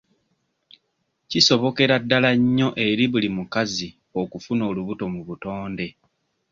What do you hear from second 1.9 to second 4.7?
ddala nnyo eri buli mukazi okufuna